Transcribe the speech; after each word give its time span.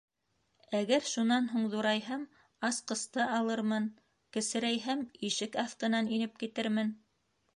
Әгәр 0.77 1.03
шунан 1.09 1.49
һуң 1.51 1.65
ҙурайһам, 1.73 2.23
асҡысты 2.69 3.27
алырмын, 3.35 3.85
кесерәйһәм 4.37 5.03
—ишек 5.31 5.61
аҫтынан 5.65 6.13
инеп 6.17 6.43
китермен. 6.45 6.91